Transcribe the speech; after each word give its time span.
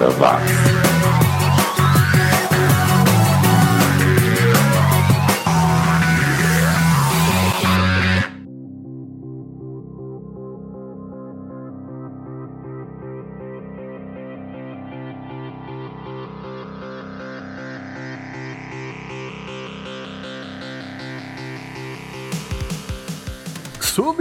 80 0.00 0.18
watts. 0.18 0.89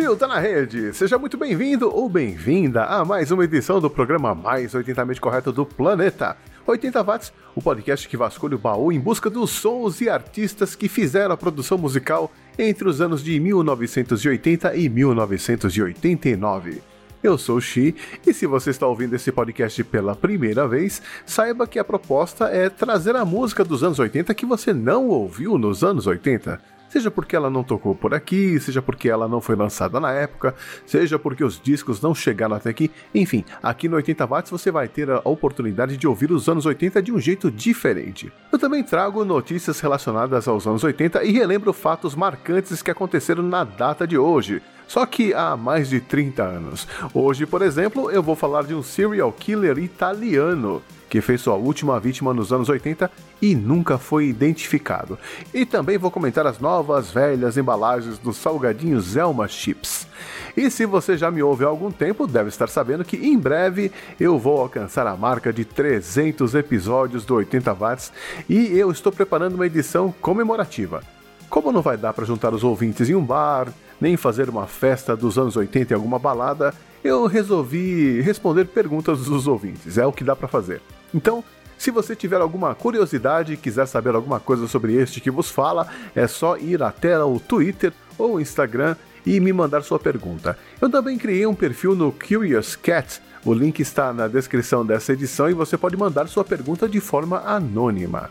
Subiu, 0.10 0.18
tá 0.18 0.28
na 0.28 0.40
rede! 0.40 0.92
Seja 0.92 1.20
muito 1.20 1.38
bem-vindo 1.38 1.88
ou 1.94 2.10
bem-vinda 2.10 2.84
a 2.86 3.06
mais 3.06 3.30
uma 3.30 3.44
edição 3.44 3.80
do 3.80 3.92
programa 3.92 4.34
mais 4.34 4.74
80mente 4.74 5.20
correto 5.20 5.52
do 5.52 5.68
planeta. 5.68 6.36
80 6.66 7.04
Watts, 7.04 7.34
o 7.56 7.62
podcast 7.62 8.08
que 8.08 8.18
vasculha 8.18 8.56
o 8.56 8.60
baú 8.60 8.92
em 8.92 9.00
busca 9.00 9.30
dos 9.30 9.52
sons 9.52 10.02
e 10.02 10.10
artistas 10.10 10.74
que 10.74 10.90
fizeram 10.90 11.36
a 11.36 11.38
produção 11.38 11.78
musical 11.78 12.32
entre 12.58 12.88
os 12.88 13.02
anos 13.02 13.24
de 13.24 13.40
1980 13.40 14.76
e 14.76 14.90
1989. 14.90 16.82
Eu 17.22 17.38
sou 17.38 17.58
o 17.58 17.62
Xi 17.62 17.94
e 18.26 18.34
se 18.34 18.48
você 18.48 18.72
está 18.72 18.88
ouvindo 18.88 19.16
esse 19.16 19.32
podcast 19.32 19.84
pela 19.84 20.16
primeira 20.16 20.68
vez, 20.68 21.04
saiba 21.24 21.68
que 21.68 21.78
a 21.78 21.84
proposta 21.84 22.46
é 22.46 22.68
trazer 22.68 23.16
a 23.16 23.26
música 23.26 23.64
dos 23.64 23.84
anos 23.84 24.00
80 24.00 24.34
que 24.34 24.46
você 24.46 24.74
não 24.74 25.08
ouviu 25.08 25.56
nos 25.60 25.84
anos 25.84 26.08
80 26.08 26.79
seja 26.90 27.10
porque 27.10 27.36
ela 27.36 27.50
não 27.50 27.64
tocou 27.64 27.96
por 27.96 28.14
aqui, 28.14 28.60
seja 28.60 28.82
porque 28.82 29.10
ela 29.10 29.28
não 29.28 29.40
foi 29.40 29.56
lançada 29.56 30.00
na 30.00 30.12
época, 30.12 30.56
seja 30.86 31.18
porque 31.18 31.44
os 31.44 31.60
discos 31.62 32.02
não 32.02 32.14
chegaram 32.14 32.56
até 32.56 32.70
aqui. 32.70 32.92
Enfim, 33.14 33.46
aqui 33.62 33.88
no 33.88 33.96
80 33.96 34.26
Watts 34.26 34.52
você 34.52 34.72
vai 34.72 34.88
ter 34.88 35.10
a 35.10 35.22
oportunidade 35.24 35.96
de 35.96 36.08
ouvir 36.08 36.32
os 36.32 36.50
anos 36.50 36.66
80 36.66 37.02
de 37.02 37.12
um 37.12 37.20
jeito 37.20 37.52
diferente. 37.52 38.32
Eu 38.52 38.60
também 38.60 38.84
trago 38.84 39.24
notícias 39.24 39.80
relacionadas 39.80 40.48
aos 40.48 40.66
anos 40.66 40.84
80 40.84 41.24
e 41.24 41.32
relembro 41.32 41.72
fatos 41.72 42.16
marcantes 42.16 42.82
que 42.82 42.92
aconteceram 42.92 43.44
na 43.44 43.64
data 43.64 44.08
de 44.08 44.18
hoje. 44.18 44.62
Só 44.88 45.06
que 45.06 45.36
há 45.36 45.56
mais 45.56 45.88
de 45.88 46.02
30 46.02 46.42
anos. 46.42 46.88
Hoje, 47.14 47.46
por 47.46 47.62
exemplo, 47.62 48.10
eu 48.10 48.24
vou 48.24 48.36
falar 48.36 48.64
de 48.64 48.74
um 48.74 48.82
serial 48.82 49.32
killer 49.32 49.78
italiano 49.78 50.82
que 51.10 51.22
fez 51.22 51.42
sua 51.42 51.56
última 51.56 52.00
vítima 52.00 52.34
nos 52.34 52.54
anos 52.54 52.70
80 52.70 53.10
e 53.42 53.56
nunca 53.56 53.98
foi 53.98 54.28
identificado. 54.28 55.18
E 55.54 55.66
também 55.66 55.98
vou 55.98 56.12
comentar 56.12 56.46
as 56.46 56.60
novas 56.60 57.12
velhas 57.12 57.58
embalagens 57.58 58.18
dos 58.20 58.38
salgadinhos 58.38 59.06
Zelma 59.06 59.48
Chips. 59.48 60.08
E 60.56 60.70
se 60.70 60.86
você 60.86 61.18
já 61.18 61.32
me 61.32 61.42
ouve 61.42 61.64
há 61.64 61.68
algum 61.68 61.92
tempo, 61.92 62.28
deve 62.28 62.50
estar 62.50 62.68
sabendo 62.68 63.04
que 63.04 63.18
em 63.18 63.38
breve 63.38 63.92
eu 64.20 64.38
vou 64.38 64.62
alcançar 64.62 65.08
a 65.08 65.16
marca 65.16 65.52
de 65.52 65.66
300 65.66 66.54
episódios 66.56 67.26
do 67.26 67.36
80 67.36 67.74
Watts 67.74 68.12
e 68.48 68.78
eu 68.78 68.92
estou 68.92 69.12
preparando 69.12 69.56
uma 69.56 69.66
edição 69.66 70.14
comemorativa. 70.22 71.02
Como 71.50 71.72
não 71.72 71.82
vai 71.82 71.98
dar 71.98 72.14
para 72.14 72.26
juntar 72.26 72.54
os 72.54 72.64
ouvintes 72.64 73.10
em 73.10 73.16
um 73.16 73.24
bar, 73.24 73.74
nem 74.00 74.16
fazer 74.16 74.50
uma 74.50 74.68
festa 74.68 75.16
dos 75.16 75.38
anos 75.38 75.56
80 75.56 75.94
em 75.94 75.96
alguma 75.96 76.20
balada, 76.20 76.74
eu 77.04 77.26
resolvi 77.26 78.22
responder 78.22 78.66
perguntas 78.66 79.26
dos 79.26 79.48
ouvintes. 79.48 79.98
É 79.98 80.06
o 80.06 80.12
que 80.12 80.24
dá 80.24 80.36
para 80.36 80.48
fazer. 80.48 80.82
Então, 81.14 81.44
se 81.78 81.92
você 81.92 82.16
tiver 82.16 82.42
alguma 82.42 82.76
curiosidade 82.76 83.54
e 83.54 83.58
quiser 83.58 83.86
saber 83.86 84.14
alguma 84.14 84.40
coisa 84.40 84.68
sobre 84.68 84.96
este 84.96 85.22
que 85.22 85.32
vos 85.32 85.50
fala, 85.50 85.88
é 86.14 86.28
só 86.28 86.58
ir 86.58 86.84
até 86.84 87.18
o 87.24 87.40
Twitter 87.40 87.94
ou 88.18 88.40
Instagram 88.40 88.96
e 89.26 89.40
me 89.40 89.54
mandar 89.54 89.82
sua 89.84 89.98
pergunta. 89.98 90.58
Eu 90.82 90.90
também 90.90 91.18
criei 91.18 91.46
um 91.46 91.56
perfil 91.56 91.96
no 91.96 92.12
Curious 92.12 92.76
Cat. 92.76 93.22
O 93.46 93.54
link 93.54 93.80
está 93.80 94.12
na 94.12 94.28
descrição 94.28 94.86
dessa 94.86 95.14
edição 95.14 95.50
e 95.50 95.54
você 95.54 95.78
pode 95.78 95.96
mandar 95.96 96.28
sua 96.28 96.44
pergunta 96.44 96.88
de 96.88 97.00
forma 97.00 97.40
anônima. 97.46 98.30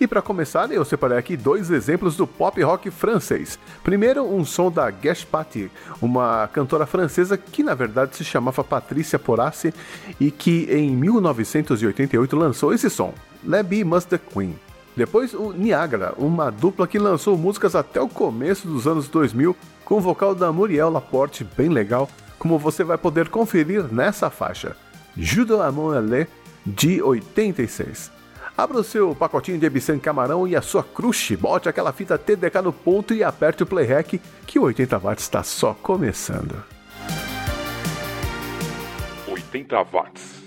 E 0.00 0.06
para 0.06 0.20
começar, 0.20 0.70
eu 0.72 0.84
separei 0.84 1.16
aqui 1.16 1.36
dois 1.36 1.70
exemplos 1.70 2.16
do 2.16 2.26
pop 2.26 2.60
rock 2.62 2.90
francês. 2.90 3.58
Primeiro, 3.84 4.24
um 4.24 4.44
som 4.44 4.70
da 4.70 4.90
Gash 4.90 5.24
Patti, 5.24 5.70
uma 6.00 6.48
cantora 6.52 6.86
francesa 6.86 7.36
que 7.36 7.62
na 7.62 7.74
verdade 7.74 8.16
se 8.16 8.24
chamava 8.24 8.64
Patricia 8.64 9.18
Porassi 9.18 9.72
e 10.18 10.30
que 10.30 10.66
em 10.70 10.96
1988 10.96 12.36
lançou 12.36 12.74
esse 12.74 12.90
som, 12.90 13.14
Let 13.44 13.64
Be 13.64 13.84
Must 13.84 14.08
the 14.08 14.18
Queen. 14.18 14.58
Depois, 14.96 15.32
o 15.32 15.52
Niagara, 15.52 16.12
uma 16.18 16.50
dupla 16.50 16.86
que 16.86 16.98
lançou 16.98 17.38
músicas 17.38 17.74
até 17.74 18.00
o 18.00 18.08
começo 18.08 18.66
dos 18.68 18.86
anos 18.86 19.08
2000 19.08 19.56
com 19.84 19.96
o 19.96 20.00
vocal 20.00 20.34
da 20.34 20.52
Muriel 20.52 20.90
Laporte 20.90 21.46
bem 21.56 21.68
legal, 21.68 22.08
como 22.38 22.58
você 22.58 22.84
vai 22.84 22.98
poder 22.98 23.28
conferir 23.28 23.84
nessa 23.92 24.28
faixa. 24.28 24.76
Judo 25.16 25.62
Amon 25.62 25.92
Allé, 25.92 26.26
de 26.64 27.02
86. 27.02 28.21
Abra 28.62 28.78
o 28.78 28.84
seu 28.84 29.12
pacotinho 29.12 29.58
de 29.58 29.66
Ebissan 29.66 29.98
Camarão 29.98 30.46
e 30.46 30.54
a 30.54 30.62
sua 30.62 30.84
crush, 30.84 31.34
bote 31.34 31.68
aquela 31.68 31.92
fita 31.92 32.16
TDK 32.16 32.62
no 32.62 32.72
ponto 32.72 33.12
e 33.12 33.24
aperte 33.24 33.64
o 33.64 33.66
play 33.66 33.88
que 34.46 34.56
o 34.56 34.62
80 34.62 34.98
watts 34.98 35.24
está 35.24 35.42
só 35.42 35.74
começando. 35.74 36.62
80 39.26 39.82
watts. 39.92 40.41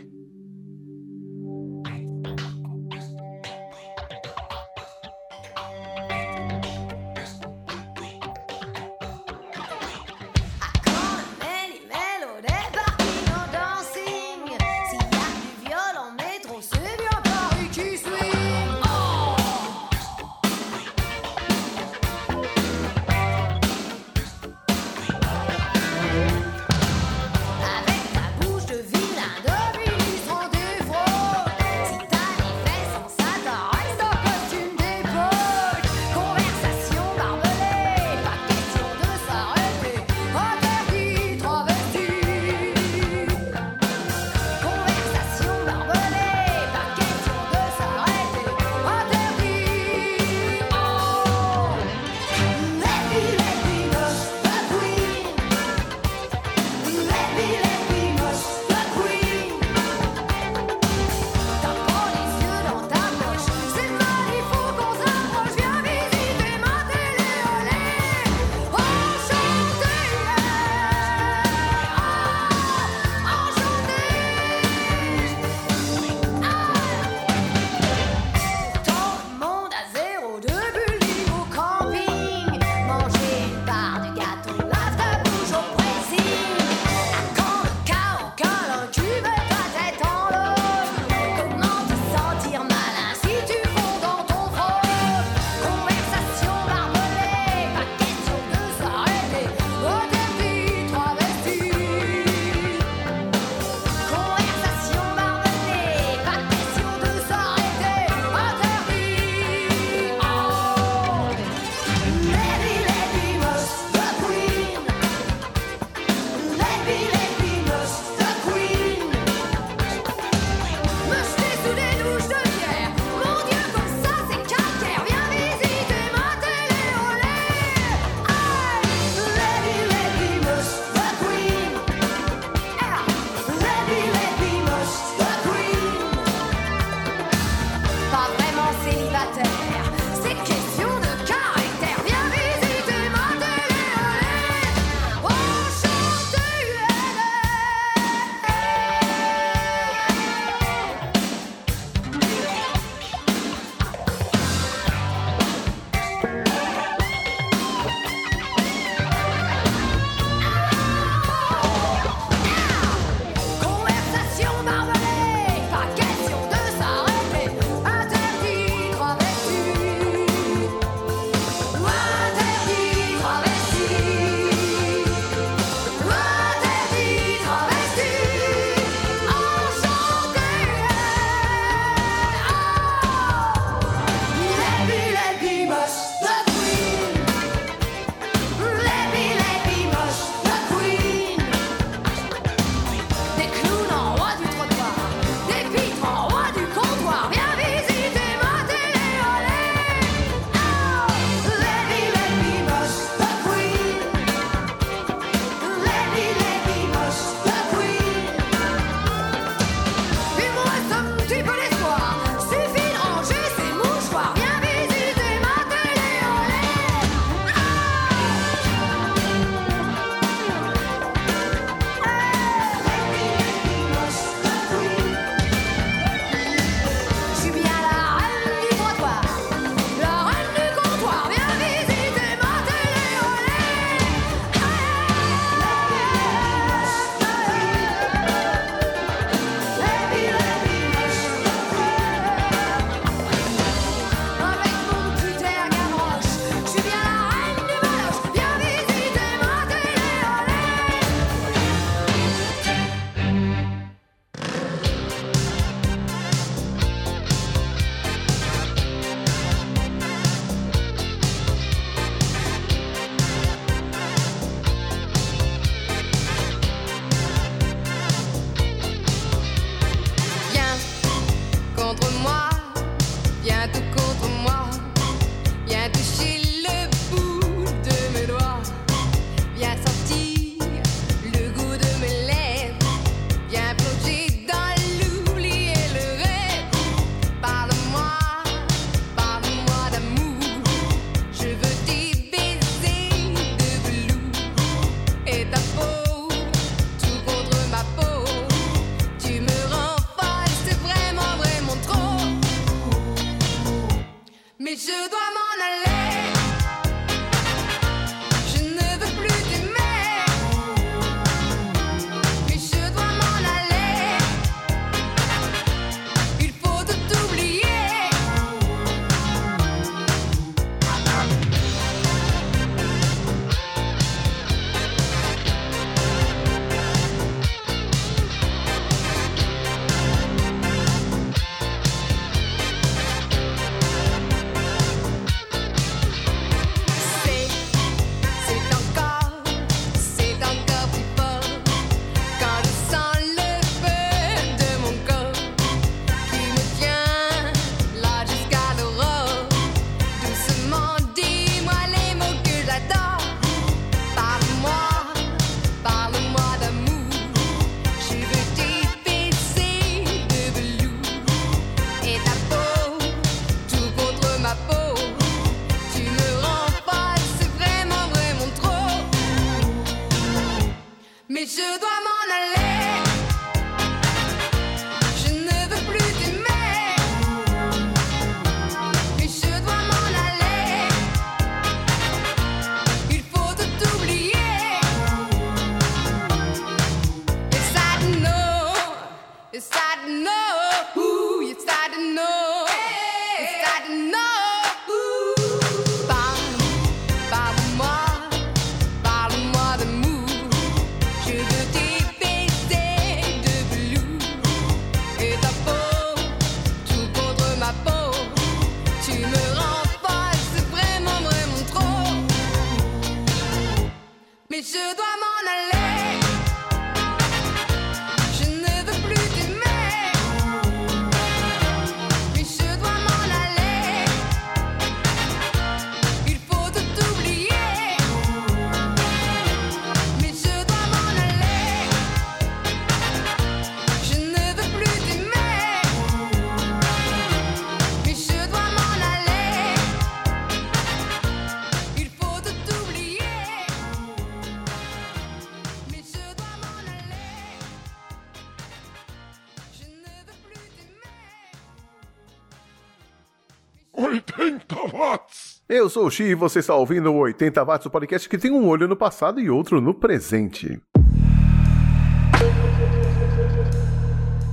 Eu 455.77 455.89
sou 455.89 456.05
o 456.05 456.09
Xi 456.09 456.23
e 456.23 456.35
você 456.35 456.59
está 456.59 456.73
ouvindo 456.73 457.11
o 457.11 457.17
80 457.17 457.61
Watts, 457.65 457.85
o 457.85 457.89
podcast 457.89 458.29
que 458.29 458.37
tem 458.37 458.49
um 458.49 458.65
olho 458.65 458.87
no 458.87 458.95
passado 458.95 459.41
e 459.41 459.49
outro 459.49 459.81
no 459.81 459.93
presente. 459.93 460.79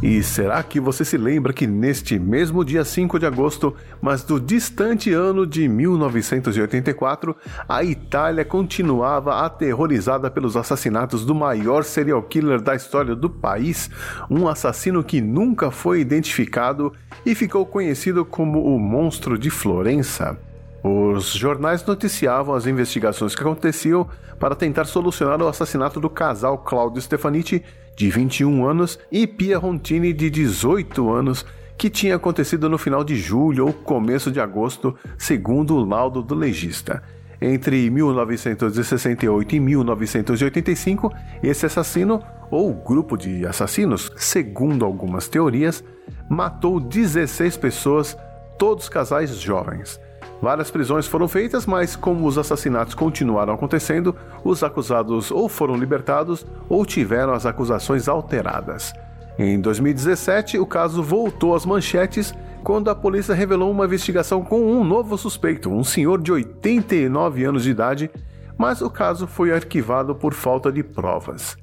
E 0.03 0.21
será 0.25 0.61
que 0.65 0.81
você 0.81 1.05
se 1.05 1.17
lembra 1.17 1.53
que 1.53 1.65
neste 1.65 2.19
mesmo 2.19 2.65
dia 2.65 2.85
5 2.85 3.21
de 3.21 3.27
agosto, 3.27 3.73
mas 4.01 4.25
do 4.25 4.41
distante 4.41 5.13
ano 5.13 5.47
de 5.47 5.69
1984, 5.69 7.37
a 7.69 7.85
Itália 7.85 8.45
continuava 8.45 9.47
aterrorizada 9.47 10.29
pelos 10.29 10.57
assassinatos 10.57 11.25
do 11.25 11.37
maior 11.37 11.85
serial 11.85 12.21
killer 12.25 12.61
da 12.61 12.75
história 12.75 13.15
do 13.15 13.31
país, 13.31 13.89
um 14.29 14.49
assassino 14.49 15.05
que 15.05 15.21
nunca 15.21 15.71
foi 15.71 16.01
identificado 16.01 16.93
e 17.25 17.33
ficou 17.33 17.65
conhecido 17.65 18.25
como 18.25 18.65
o 18.65 18.77
Monstro 18.77 19.39
de 19.39 19.51
Florença? 19.51 20.37
Os 20.83 21.33
jornais 21.33 21.85
noticiavam 21.87 22.55
as 22.55 22.67
investigações 22.67 23.35
que 23.35 23.43
aconteciam 23.43 24.09
para 24.39 24.57
tentar 24.57 24.85
solucionar 24.85 25.41
o 25.41 25.47
assassinato 25.47 26.01
do 26.01 26.11
casal 26.11 26.59
Claudio 26.59 27.01
Stefaniti, 27.01 27.63
de 27.97 28.11
21 28.11 28.67
anos, 28.67 28.99
e 29.11 29.27
Pia 29.27 29.59
Rontini, 29.59 30.13
de 30.13 30.29
18 30.29 31.09
anos, 31.09 31.47
que 31.79 31.89
tinha 31.89 32.17
acontecido 32.17 32.69
no 32.69 32.79
final 32.79 33.05
de 33.05 33.15
julho 33.15 33.67
ou 33.67 33.73
começo 33.73 34.31
de 34.31 34.41
agosto, 34.41 34.97
segundo 35.17 35.77
o 35.77 35.85
laudo 35.85 36.21
do 36.21 36.35
legista. 36.35 37.03
Entre 37.41 37.89
1968 37.91 39.57
e 39.57 39.61
1985, 39.61 41.13
esse 41.43 41.67
assassino, 41.67 42.23
ou 42.51 42.73
grupo 42.73 43.17
de 43.17 43.47
assassinos, 43.47 44.13
segundo 44.17 44.85
algumas 44.85 45.29
teorias, 45.29 45.83
matou 46.29 46.79
16 46.79 47.57
pessoas, 47.57 48.17
todos 48.59 48.89
casais 48.89 49.31
jovens. 49.41 50.01
Várias 50.43 50.73
prisões 50.73 51.07
foram 51.07 51.29
feitas, 51.29 51.67
mas 51.67 51.95
como 51.95 52.27
os 52.27 52.37
assassinatos 52.37 52.95
continuaram 52.95 53.55
acontecendo, 53.55 54.13
os 54.43 54.65
acusados 54.65 55.31
ou 55.31 55.49
foram 55.49 55.77
libertados 55.77 56.45
ou 56.69 56.85
tiveram 56.85 57.33
as 57.33 57.47
acusações 57.47 58.09
alteradas. 58.09 58.93
Em 59.39 59.61
2017, 59.61 60.59
o 60.59 60.67
caso 60.67 61.01
voltou 61.01 61.55
às 61.55 61.65
manchetes 61.65 62.35
quando 62.65 62.91
a 62.91 62.95
polícia 62.95 63.37
revelou 63.37 63.71
uma 63.71 63.85
investigação 63.85 64.43
com 64.43 64.61
um 64.61 64.83
novo 64.83 65.17
suspeito, 65.17 65.71
um 65.71 65.85
senhor 65.85 66.21
de 66.21 66.33
89 66.33 67.45
anos 67.45 67.63
de 67.63 67.71
idade, 67.71 68.11
mas 68.59 68.83
o 68.83 68.91
caso 68.91 69.29
foi 69.29 69.53
arquivado 69.53 70.13
por 70.13 70.35
falta 70.35 70.73
de 70.73 70.83
provas. 70.83 71.57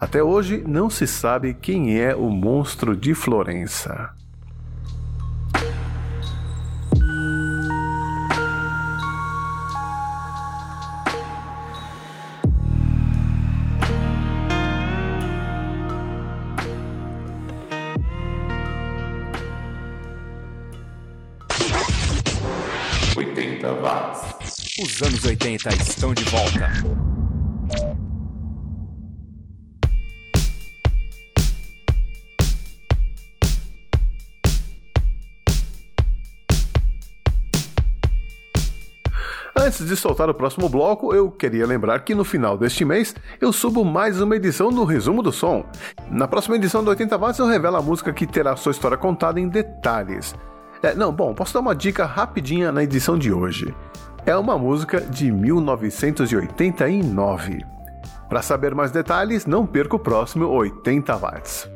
Até 0.00 0.22
hoje 0.22 0.64
não 0.66 0.88
se 0.88 1.06
sabe 1.06 1.52
quem 1.52 2.00
é 2.00 2.16
o 2.16 2.30
monstro 2.30 2.96
de 2.96 3.14
Florença. 3.14 4.15
Os 23.86 25.00
anos 25.00 25.24
80 25.24 25.68
estão 25.76 26.12
de 26.12 26.24
volta. 26.24 26.72
Antes 39.56 39.86
de 39.86 39.96
soltar 39.96 40.28
o 40.28 40.34
próximo 40.34 40.68
bloco, 40.68 41.14
eu 41.14 41.30
queria 41.30 41.64
lembrar 41.64 42.00
que 42.00 42.12
no 42.12 42.24
final 42.24 42.58
deste 42.58 42.84
mês 42.84 43.14
eu 43.40 43.52
subo 43.52 43.84
mais 43.84 44.20
uma 44.20 44.34
edição 44.34 44.70
do 44.70 44.82
Resumo 44.84 45.22
do 45.22 45.30
Som. 45.30 45.64
Na 46.10 46.26
próxima 46.26 46.56
edição 46.56 46.82
do 46.82 46.90
80 46.90 47.16
Watts 47.16 47.38
eu 47.38 47.46
revelo 47.46 47.76
a 47.76 47.82
música 47.82 48.12
que 48.12 48.26
terá 48.26 48.56
sua 48.56 48.72
história 48.72 48.96
contada 48.96 49.38
em 49.38 49.48
detalhes. 49.48 50.34
É, 50.82 50.94
não, 50.94 51.12
bom, 51.12 51.34
posso 51.34 51.54
dar 51.54 51.60
uma 51.60 51.74
dica 51.74 52.04
rapidinha 52.04 52.70
na 52.70 52.82
edição 52.82 53.16
de 53.18 53.32
hoje. 53.32 53.74
É 54.24 54.36
uma 54.36 54.58
música 54.58 55.00
de 55.00 55.32
1989. 55.32 57.64
Para 58.28 58.42
saber 58.42 58.74
mais 58.74 58.90
detalhes, 58.90 59.46
não 59.46 59.64
perca 59.64 59.96
o 59.96 60.00
próximo 60.00 60.46
80 60.46 61.16
watts. 61.16 61.70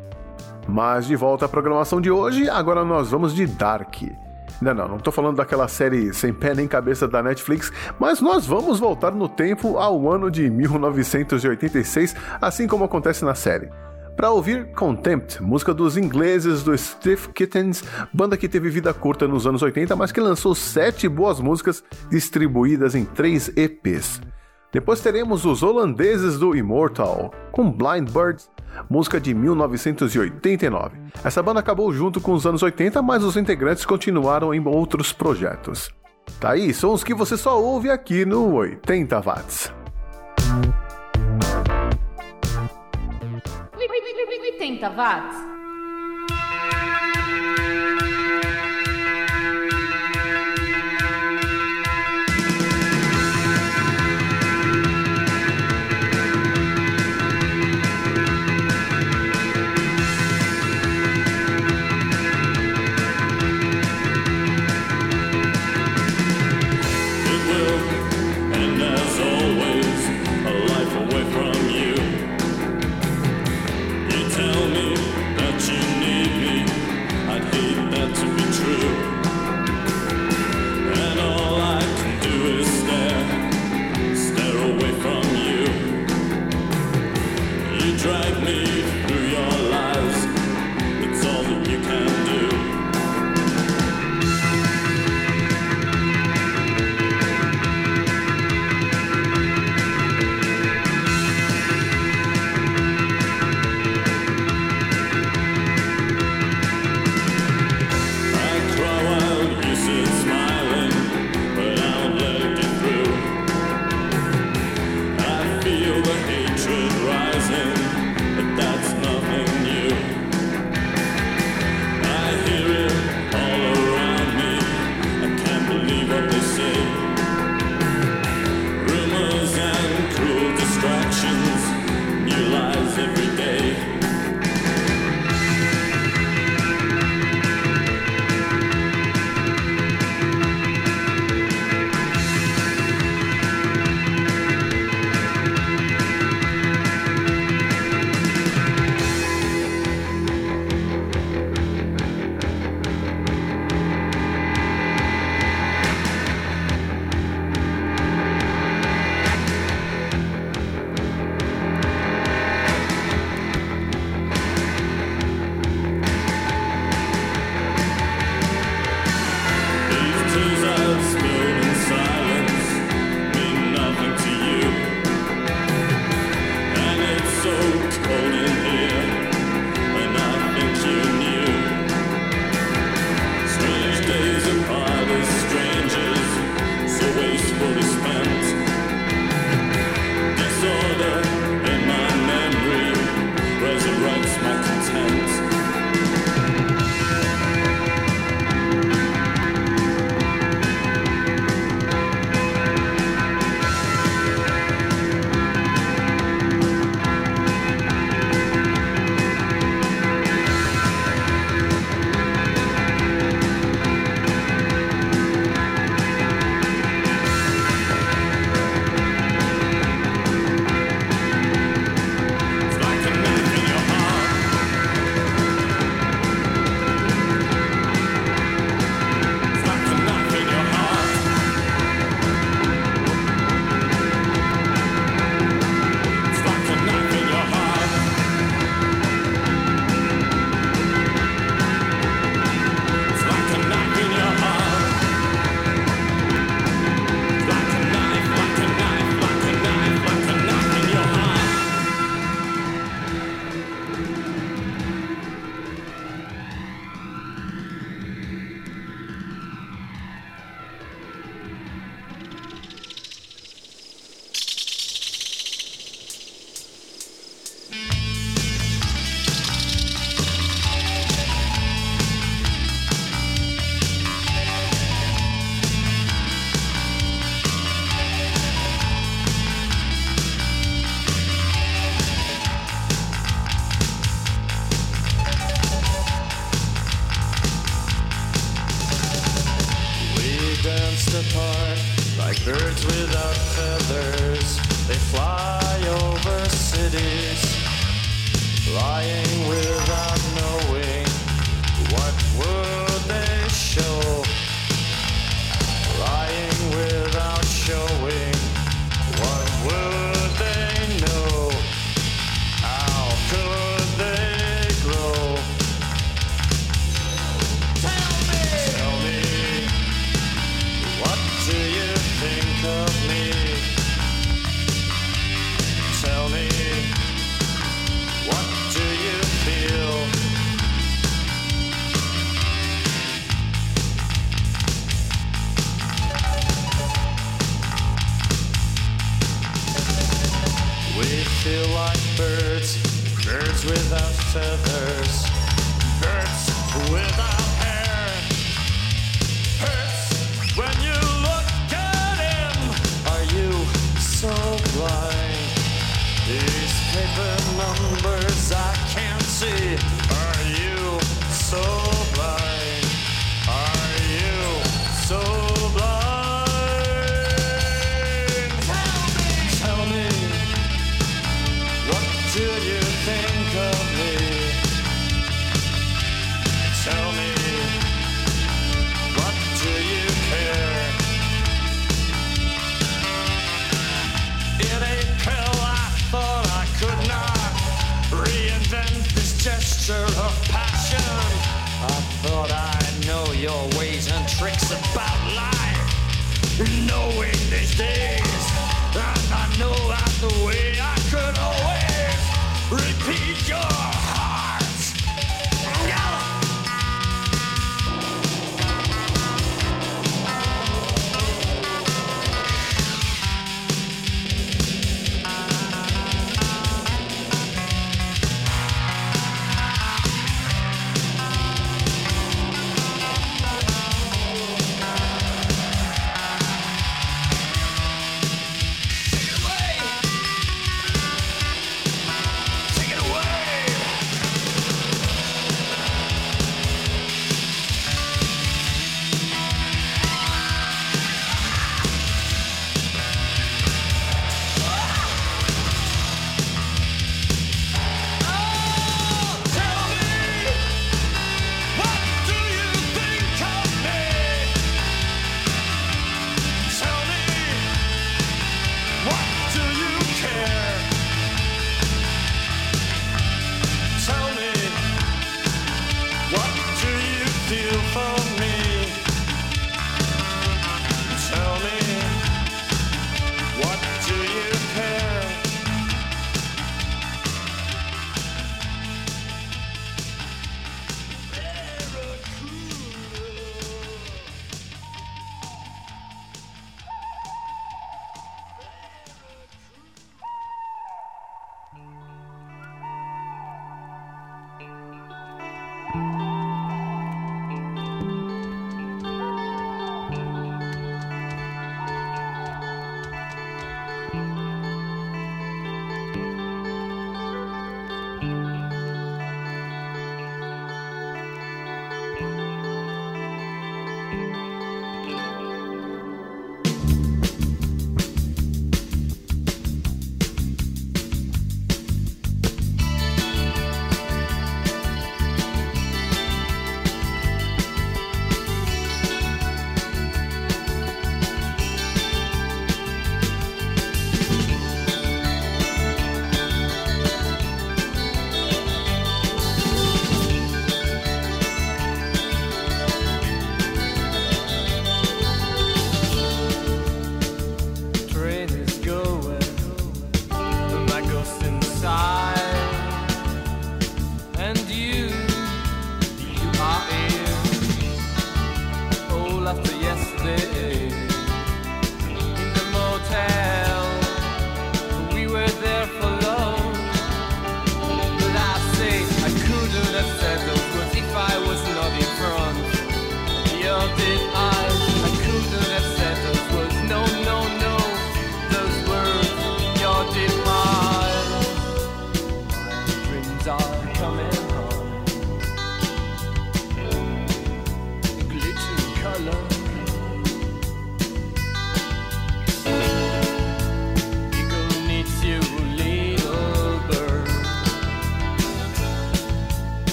Mas 0.66 1.06
de 1.06 1.16
volta 1.16 1.46
à 1.46 1.48
programação 1.48 1.98
de 2.00 2.10
hoje, 2.10 2.48
agora 2.48 2.84
nós 2.84 3.10
vamos 3.10 3.34
de 3.34 3.46
Dark. 3.46 4.02
Não, 4.60 4.74
não, 4.74 4.88
não 4.88 4.98
tô 4.98 5.10
falando 5.10 5.36
daquela 5.36 5.66
série 5.68 6.12
sem 6.12 6.34
pé 6.34 6.54
nem 6.54 6.68
cabeça 6.68 7.08
da 7.08 7.22
Netflix, 7.22 7.72
mas 7.98 8.20
nós 8.20 8.46
vamos 8.46 8.78
voltar 8.78 9.12
no 9.12 9.26
tempo 9.28 9.78
ao 9.78 10.10
ano 10.10 10.30
de 10.30 10.50
1986, 10.50 12.14
assim 12.40 12.66
como 12.66 12.84
acontece 12.84 13.24
na 13.24 13.34
série 13.34 13.70
para 14.20 14.32
ouvir 14.32 14.66
Contempt, 14.74 15.42
música 15.42 15.72
dos 15.72 15.96
ingleses 15.96 16.62
do 16.62 16.76
Steve 16.76 17.30
Kittens, 17.30 17.82
banda 18.12 18.36
que 18.36 18.50
teve 18.50 18.68
vida 18.68 18.92
curta 18.92 19.26
nos 19.26 19.46
anos 19.46 19.62
80, 19.62 19.96
mas 19.96 20.12
que 20.12 20.20
lançou 20.20 20.54
sete 20.54 21.08
boas 21.08 21.40
músicas 21.40 21.82
distribuídas 22.10 22.94
em 22.94 23.06
três 23.06 23.50
EPs. 23.56 24.20
Depois 24.70 25.00
teremos 25.00 25.46
os 25.46 25.62
holandeses 25.62 26.38
do 26.38 26.54
Immortal, 26.54 27.32
com 27.50 27.72
Blind 27.72 28.10
Birds, 28.10 28.50
música 28.90 29.18
de 29.18 29.32
1989. 29.32 30.98
Essa 31.24 31.42
banda 31.42 31.60
acabou 31.60 31.90
junto 31.90 32.20
com 32.20 32.34
os 32.34 32.44
anos 32.44 32.62
80, 32.62 33.00
mas 33.00 33.24
os 33.24 33.38
integrantes 33.38 33.86
continuaram 33.86 34.52
em 34.52 34.62
outros 34.68 35.14
projetos. 35.14 35.90
Tá 36.38 36.50
aí, 36.50 36.74
sons 36.74 37.02
que 37.02 37.14
você 37.14 37.38
só 37.38 37.58
ouve 37.58 37.88
aqui 37.88 38.26
no 38.26 38.52
80 38.52 39.18
Watts. 39.18 39.79
80 44.70 44.94
watts. 44.96 45.49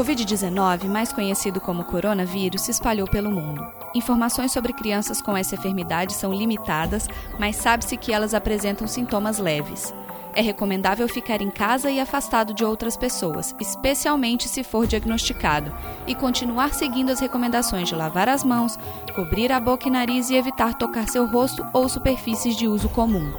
O 0.00 0.02
Covid-19, 0.02 0.88
mais 0.88 1.12
conhecido 1.12 1.60
como 1.60 1.84
coronavírus, 1.84 2.62
se 2.62 2.70
espalhou 2.70 3.06
pelo 3.06 3.30
mundo. 3.30 3.70
Informações 3.94 4.50
sobre 4.50 4.72
crianças 4.72 5.20
com 5.20 5.36
essa 5.36 5.56
enfermidade 5.56 6.14
são 6.14 6.32
limitadas, 6.32 7.06
mas 7.38 7.56
sabe-se 7.56 7.98
que 7.98 8.10
elas 8.10 8.32
apresentam 8.32 8.88
sintomas 8.88 9.38
leves. 9.38 9.92
É 10.34 10.40
recomendável 10.40 11.06
ficar 11.06 11.42
em 11.42 11.50
casa 11.50 11.90
e 11.90 12.00
afastado 12.00 12.54
de 12.54 12.64
outras 12.64 12.96
pessoas, 12.96 13.54
especialmente 13.60 14.48
se 14.48 14.64
for 14.64 14.86
diagnosticado, 14.86 15.70
e 16.06 16.14
continuar 16.14 16.72
seguindo 16.72 17.10
as 17.10 17.20
recomendações 17.20 17.86
de 17.86 17.94
lavar 17.94 18.26
as 18.26 18.42
mãos, 18.42 18.78
cobrir 19.14 19.52
a 19.52 19.60
boca 19.60 19.86
e 19.86 19.90
nariz 19.90 20.30
e 20.30 20.34
evitar 20.34 20.78
tocar 20.78 21.10
seu 21.10 21.26
rosto 21.26 21.62
ou 21.74 21.90
superfícies 21.90 22.56
de 22.56 22.66
uso 22.66 22.88
comum. 22.88 23.34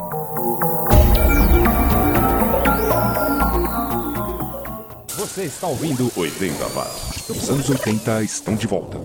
Você 5.08 5.44
está 5.44 5.68
ouvindo 5.68 6.12
80 6.16 6.66
Watts. 6.68 7.30
Os 7.30 7.50
anos 7.50 7.70
80 7.70 8.24
estão 8.24 8.56
de 8.56 8.68
volta. 8.68 9.00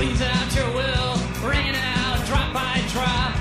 Squeezing 0.00 0.28
out 0.28 0.54
your 0.56 0.70
will, 0.72 1.14
it 1.66 1.74
out 1.74 2.26
drop 2.26 2.54
by 2.54 2.82
drop, 2.90 3.34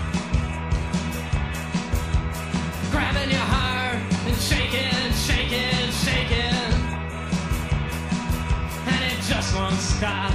grabbing 2.91 3.29
your 3.29 3.39
heart 3.39 3.95
and 4.27 4.35
shaking, 4.35 5.13
shaking, 5.13 5.89
shaking 6.03 6.73
and 8.87 9.03
it 9.09 9.23
just 9.25 9.55
won't 9.55 9.73
stop. 9.75 10.28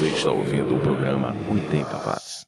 Você 0.00 0.06
está 0.06 0.30
ouvindo 0.30 0.76
o 0.76 0.80
programa 0.80 1.36
80 1.50 1.84
Watts. 1.98 2.40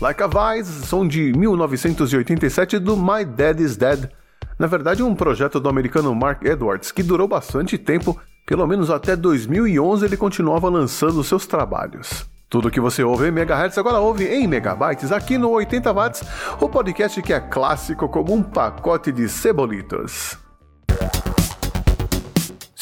Like 0.00 0.22
a 0.22 0.28
Vice, 0.28 0.86
som 0.86 1.04
de 1.04 1.32
1987 1.32 2.78
do 2.78 2.96
My 2.96 3.24
Dad 3.24 3.58
is 3.58 3.76
Dead. 3.76 4.08
Na 4.56 4.68
verdade, 4.68 5.02
um 5.02 5.16
projeto 5.16 5.58
do 5.58 5.68
americano 5.68 6.14
Mark 6.14 6.44
Edwards 6.44 6.92
que 6.92 7.02
durou 7.02 7.26
bastante 7.26 7.76
tempo, 7.76 8.16
pelo 8.46 8.68
menos 8.68 8.88
até 8.88 9.16
2011 9.16 10.04
ele 10.04 10.16
continuava 10.16 10.68
lançando 10.68 11.24
seus 11.24 11.44
trabalhos. 11.44 12.24
Tudo 12.48 12.70
que 12.70 12.80
você 12.80 13.02
ouve 13.02 13.26
em 13.26 13.32
megahertz 13.32 13.76
agora 13.76 13.98
ouve 13.98 14.24
em 14.24 14.46
megabytes 14.46 15.10
aqui 15.10 15.36
no 15.38 15.50
80 15.50 15.92
watts, 15.92 16.22
o 16.60 16.68
podcast 16.68 17.20
que 17.20 17.32
é 17.32 17.40
clássico 17.40 18.08
como 18.08 18.32
um 18.32 18.44
pacote 18.44 19.10
de 19.10 19.28
cebolitos. 19.28 20.38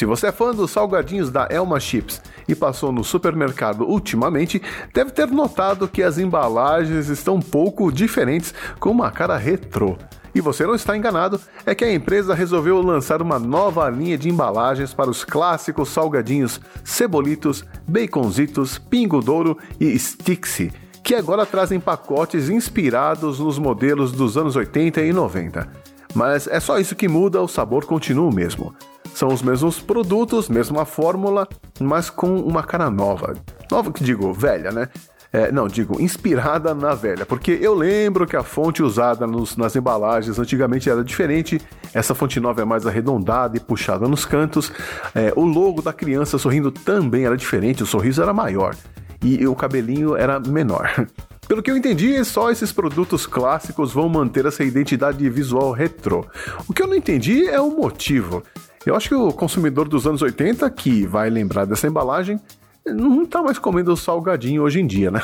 Se 0.00 0.06
você 0.06 0.28
é 0.28 0.32
fã 0.32 0.54
dos 0.54 0.70
salgadinhos 0.70 1.30
da 1.30 1.46
Elma 1.50 1.78
Chips 1.78 2.22
e 2.48 2.54
passou 2.54 2.90
no 2.90 3.04
supermercado 3.04 3.86
ultimamente, 3.86 4.62
deve 4.94 5.10
ter 5.10 5.26
notado 5.26 5.86
que 5.86 6.02
as 6.02 6.16
embalagens 6.16 7.10
estão 7.10 7.34
um 7.34 7.42
pouco 7.42 7.92
diferentes, 7.92 8.54
com 8.78 8.90
uma 8.90 9.10
cara 9.10 9.36
retrô. 9.36 9.98
E 10.34 10.40
você 10.40 10.64
não 10.64 10.74
está 10.74 10.96
enganado, 10.96 11.38
é 11.66 11.74
que 11.74 11.84
a 11.84 11.92
empresa 11.92 12.32
resolveu 12.32 12.80
lançar 12.80 13.20
uma 13.20 13.38
nova 13.38 13.90
linha 13.90 14.16
de 14.16 14.30
embalagens 14.30 14.94
para 14.94 15.10
os 15.10 15.22
clássicos 15.22 15.90
salgadinhos 15.90 16.58
Cebolitos, 16.82 17.62
Baconzitos, 17.86 18.78
Pingo 18.78 19.20
Douro 19.20 19.58
e 19.78 19.98
Stixi, 19.98 20.72
que 21.04 21.14
agora 21.14 21.44
trazem 21.44 21.78
pacotes 21.78 22.48
inspirados 22.48 23.38
nos 23.38 23.58
modelos 23.58 24.12
dos 24.12 24.38
anos 24.38 24.56
80 24.56 25.02
e 25.02 25.12
90. 25.12 25.68
Mas 26.14 26.46
é 26.46 26.58
só 26.58 26.78
isso 26.78 26.96
que 26.96 27.06
muda, 27.06 27.42
o 27.42 27.46
sabor 27.46 27.84
continua 27.84 28.30
o 28.30 28.34
mesmo. 28.34 28.74
São 29.14 29.28
os 29.28 29.42
mesmos 29.42 29.80
produtos, 29.80 30.48
mesma 30.48 30.84
fórmula, 30.84 31.46
mas 31.78 32.08
com 32.08 32.36
uma 32.40 32.62
cara 32.62 32.88
nova. 32.90 33.34
Nova 33.70 33.92
que 33.92 34.02
digo, 34.02 34.32
velha, 34.32 34.70
né? 34.72 34.88
É, 35.32 35.52
não, 35.52 35.68
digo, 35.68 36.00
inspirada 36.02 36.74
na 36.74 36.92
velha, 36.92 37.24
porque 37.24 37.56
eu 37.60 37.72
lembro 37.72 38.26
que 38.26 38.34
a 38.34 38.42
fonte 38.42 38.82
usada 38.82 39.28
nos- 39.28 39.56
nas 39.56 39.76
embalagens 39.76 40.38
antigamente 40.40 40.90
era 40.90 41.04
diferente. 41.04 41.60
Essa 41.94 42.14
fonte 42.16 42.40
nova 42.40 42.62
é 42.62 42.64
mais 42.64 42.84
arredondada 42.84 43.56
e 43.56 43.60
puxada 43.60 44.08
nos 44.08 44.24
cantos. 44.24 44.72
É, 45.14 45.32
o 45.36 45.44
logo 45.44 45.82
da 45.82 45.92
criança 45.92 46.36
sorrindo 46.36 46.72
também 46.72 47.26
era 47.26 47.36
diferente, 47.36 47.82
o 47.82 47.86
sorriso 47.86 48.20
era 48.20 48.32
maior 48.32 48.74
e 49.22 49.46
o 49.46 49.54
cabelinho 49.54 50.16
era 50.16 50.40
menor. 50.40 50.90
Pelo 51.46 51.62
que 51.62 51.70
eu 51.70 51.76
entendi, 51.76 52.24
só 52.24 52.50
esses 52.50 52.72
produtos 52.72 53.24
clássicos 53.26 53.92
vão 53.92 54.08
manter 54.08 54.46
essa 54.46 54.64
identidade 54.64 55.28
visual 55.30 55.70
retrô. 55.72 56.24
O 56.68 56.72
que 56.72 56.82
eu 56.82 56.86
não 56.88 56.94
entendi 56.96 57.46
é 57.46 57.60
o 57.60 57.70
motivo. 57.70 58.42
Eu 58.86 58.96
acho 58.96 59.10
que 59.10 59.14
o 59.14 59.30
consumidor 59.30 59.86
dos 59.86 60.06
anos 60.06 60.22
80, 60.22 60.68
que 60.70 61.06
vai 61.06 61.28
lembrar 61.28 61.66
dessa 61.66 61.86
embalagem, 61.86 62.40
não 62.86 63.26
tá 63.26 63.42
mais 63.42 63.58
comendo 63.58 63.94
salgadinho 63.94 64.62
hoje 64.62 64.80
em 64.80 64.86
dia, 64.86 65.10
né? 65.10 65.20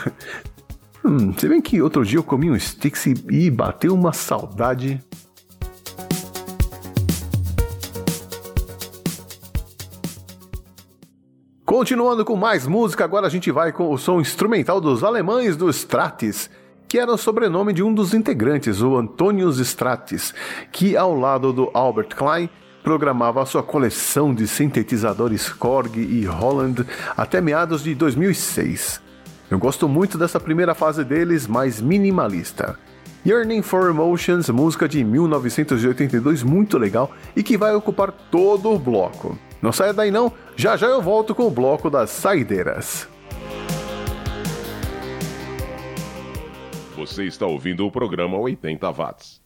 Hum, 1.03 1.33
se 1.33 1.49
bem 1.49 1.63
que 1.63 1.81
outro 1.81 2.05
dia 2.05 2.19
eu 2.19 2.23
comi 2.23 2.51
um 2.51 2.59
Stix 2.59 3.07
e, 3.07 3.51
bateu 3.51 3.95
uma 3.95 4.13
saudade. 4.13 5.03
Continuando 11.65 12.27
com 12.27 12.37
mais 12.37 12.67
música, 12.67 13.05
agora 13.05 13.27
a 13.27 13.31
gente 13.31 13.51
vai 13.51 13.73
com 13.73 13.91
o 13.91 13.97
som 13.97 14.21
instrumental 14.21 14.83
dos 14.83 15.03
alemães 15.03 15.57
do 15.57 15.71
Stratis, 15.71 16.51
que 16.87 16.99
era 16.99 17.11
o 17.11 17.17
sobrenome 17.17 17.73
de 17.73 17.83
um 17.83 17.95
dos 17.95 18.13
integrantes, 18.13 18.83
o 18.83 18.97
Antonius 18.97 19.59
Stratis, 19.61 20.35
que 20.71 20.95
ao 20.95 21.15
lado 21.19 21.55
do 21.55 21.71
Albert 21.73 22.15
Klein 22.15 22.51
programava 22.87 23.43
a 23.43 23.47
sua 23.47 23.65
coleção 23.65 24.33
de 24.33 24.47
sintetizadores 24.47 25.49
Korg 25.49 25.99
e 25.99 26.25
Holland 26.25 26.87
até 27.17 27.41
meados 27.41 27.83
de 27.83 27.97
2006. 27.97 29.03
Eu 29.51 29.59
gosto 29.59 29.89
muito 29.89 30.17
dessa 30.17 30.39
primeira 30.39 30.73
fase 30.73 31.03
deles, 31.03 31.49
mais 31.49 31.81
minimalista. 31.81 32.79
Yearning 33.27 33.61
for 33.61 33.91
Emotions, 33.91 34.49
música 34.51 34.89
de 34.89 35.03
1982 35.03 36.45
muito 36.45 36.79
legal 36.79 37.11
e 37.35 37.43
que 37.43 37.59
vai 37.59 37.75
ocupar 37.75 38.13
todo 38.31 38.71
o 38.71 38.79
bloco. 38.79 39.37
Não 39.61 39.73
saia 39.73 39.93
daí 39.93 40.13
não, 40.13 40.33
já 40.55 40.77
já 40.77 40.87
eu 40.87 41.03
volto 41.03 41.35
com 41.35 41.49
o 41.49 41.51
bloco 41.51 41.91
das 41.91 42.11
saideiras. 42.11 43.09
Você 46.97 47.25
está 47.25 47.47
ouvindo 47.47 47.85
o 47.85 47.91
programa 47.91 48.39
80 48.39 48.89
Watts. 48.93 49.46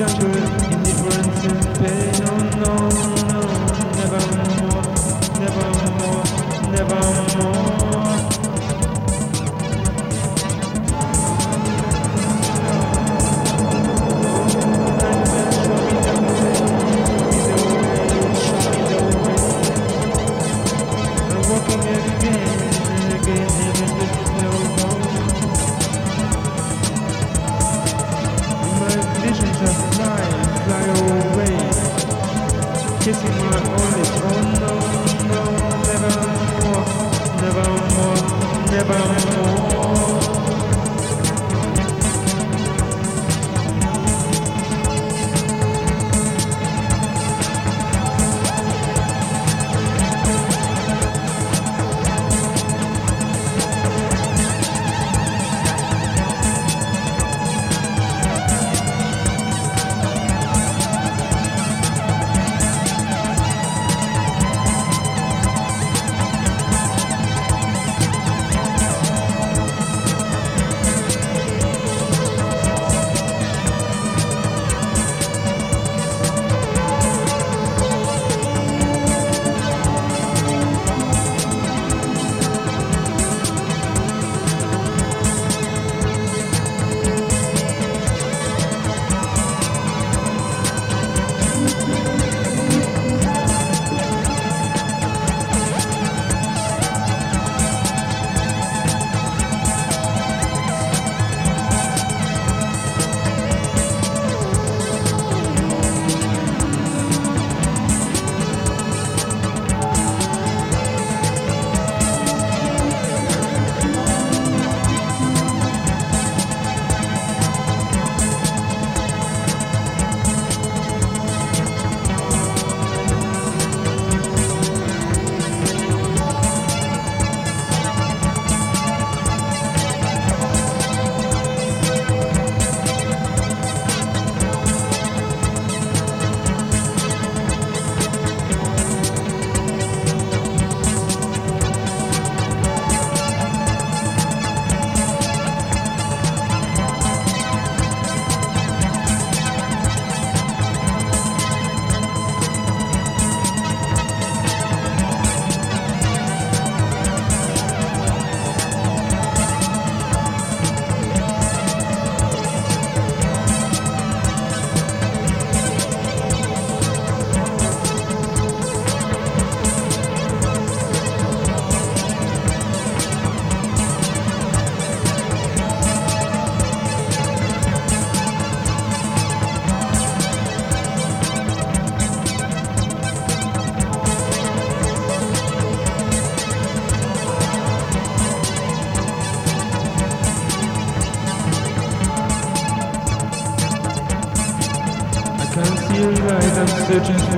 Jungle, 0.00 0.79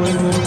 will 0.03 0.42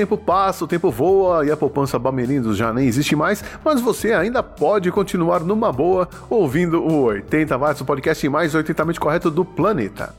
tempo 0.00 0.16
passa, 0.16 0.64
o 0.64 0.68
tempo 0.68 0.90
voa 0.90 1.44
e 1.44 1.50
a 1.50 1.56
poupança 1.56 1.98
Bamelindos 1.98 2.56
já 2.56 2.72
nem 2.72 2.86
existe 2.86 3.14
mais, 3.14 3.44
mas 3.62 3.82
você 3.82 4.14
ainda 4.14 4.42
pode 4.42 4.90
continuar 4.90 5.40
numa 5.40 5.70
boa 5.70 6.08
ouvindo 6.30 6.82
o 6.82 7.02
80 7.02 7.58
Watts, 7.58 7.82
o 7.82 7.84
podcast 7.84 8.26
mais 8.30 8.54
80mente 8.54 8.98
correto 8.98 9.30
do 9.30 9.44
planeta. 9.44 10.14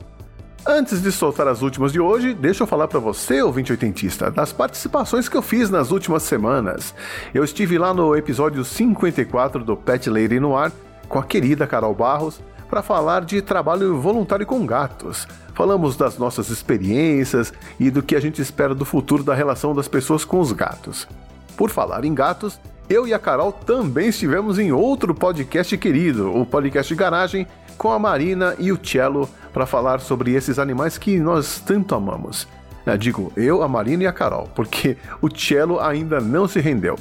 Antes 0.64 1.02
de 1.02 1.10
soltar 1.10 1.48
as 1.48 1.62
últimas 1.62 1.90
de 1.90 1.98
hoje, 1.98 2.32
deixa 2.32 2.62
eu 2.62 2.66
falar 2.68 2.86
para 2.86 3.00
você, 3.00 3.42
ouvinte 3.42 3.72
oitentista, 3.72 4.30
das 4.30 4.52
participações 4.52 5.28
que 5.28 5.36
eu 5.36 5.42
fiz 5.42 5.68
nas 5.68 5.90
últimas 5.90 6.22
semanas. 6.22 6.94
Eu 7.34 7.42
estive 7.42 7.76
lá 7.76 7.92
no 7.92 8.14
episódio 8.14 8.64
54 8.64 9.64
do 9.64 9.76
Pet 9.76 10.08
Lady 10.08 10.38
no 10.38 10.56
Ar 10.56 10.70
com 11.08 11.18
a 11.18 11.24
querida 11.24 11.66
Carol 11.66 11.92
Barros 11.92 12.40
para 12.72 12.80
falar 12.80 13.22
de 13.26 13.42
trabalho 13.42 14.00
voluntário 14.00 14.46
com 14.46 14.64
gatos. 14.64 15.28
Falamos 15.52 15.94
das 15.94 16.16
nossas 16.16 16.48
experiências 16.48 17.52
e 17.78 17.90
do 17.90 18.02
que 18.02 18.16
a 18.16 18.20
gente 18.20 18.40
espera 18.40 18.74
do 18.74 18.86
futuro 18.86 19.22
da 19.22 19.34
relação 19.34 19.74
das 19.74 19.88
pessoas 19.88 20.24
com 20.24 20.40
os 20.40 20.52
gatos. 20.52 21.06
Por 21.54 21.68
falar 21.68 22.02
em 22.02 22.14
gatos, 22.14 22.58
eu 22.88 23.06
e 23.06 23.12
a 23.12 23.18
Carol 23.18 23.52
também 23.52 24.08
estivemos 24.08 24.58
em 24.58 24.72
outro 24.72 25.14
podcast 25.14 25.76
querido, 25.76 26.34
o 26.34 26.46
podcast 26.46 26.94
Garagem, 26.94 27.46
com 27.76 27.92
a 27.92 27.98
Marina 27.98 28.56
e 28.58 28.72
o 28.72 28.80
Cello 28.82 29.28
para 29.52 29.66
falar 29.66 30.00
sobre 30.00 30.32
esses 30.32 30.58
animais 30.58 30.96
que 30.96 31.18
nós 31.18 31.60
tanto 31.60 31.94
amamos. 31.94 32.48
Eu 32.86 32.96
digo 32.96 33.30
eu, 33.36 33.62
a 33.62 33.68
Marina 33.68 34.04
e 34.04 34.06
a 34.06 34.14
Carol, 34.14 34.48
porque 34.54 34.96
o 35.20 35.28
Cello 35.28 35.78
ainda 35.78 36.22
não 36.22 36.48
se 36.48 36.58
rendeu. 36.58 36.98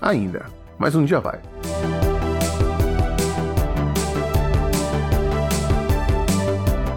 Ainda, 0.00 0.46
mas 0.76 0.96
um 0.96 1.04
dia 1.04 1.20
vai. 1.20 1.38